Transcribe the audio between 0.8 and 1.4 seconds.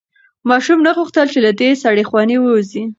نه غوښتل چې